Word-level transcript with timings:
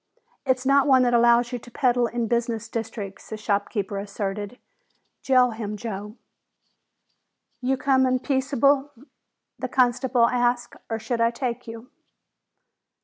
"It's 0.47 0.65
not 0.65 0.87
one 0.87 1.03
that 1.03 1.13
allows 1.13 1.51
you 1.51 1.59
to 1.59 1.69
peddle 1.69 2.07
in 2.07 2.25
business 2.25 2.67
districts," 2.67 3.29
the 3.29 3.37
storekeeper 3.37 3.99
asserted. 3.99 4.57
"Jail 5.21 5.51
him, 5.51 5.77
Joe." 5.77 6.15
"You 7.61 7.77
comin' 7.77 8.17
peaceable?" 8.17 8.89
the 9.59 9.69
constable 9.69 10.25
asked. 10.27 10.75
"Or 10.89 10.97
should 10.97 11.21
I 11.21 11.29
take 11.29 11.67
you!" 11.67 11.91